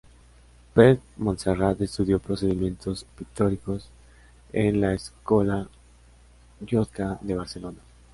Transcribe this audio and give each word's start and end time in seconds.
Pep 0.73 0.99
Montserrat 1.17 1.79
estudió 1.81 2.17
Procedimientos 2.17 3.05
Pictóricos 3.15 3.87
en 4.51 4.81
la 4.81 4.95
Escola 4.95 5.69
Llotja 6.59 7.19
de 7.21 7.35
Barcelona. 7.35 7.79